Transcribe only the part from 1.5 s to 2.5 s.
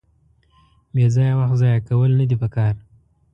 ځایه کول ندي